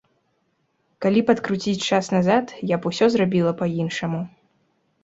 Калі 1.05 1.19
б 1.27 1.35
адкруціць 1.37 1.85
час 1.91 2.09
назад, 2.17 2.45
я 2.75 2.81
б 2.81 2.95
усё 2.95 3.05
зрабіла 3.19 3.51
па-іншаму. 3.63 4.29